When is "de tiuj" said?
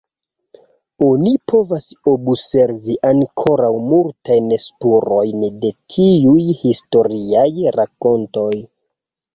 5.67-6.41